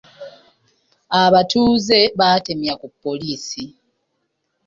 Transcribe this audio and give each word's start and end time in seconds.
Abatuuze 1.21 1.99
baatemya 2.19 2.73
ku 2.81 2.87
poliisi. 3.01 3.63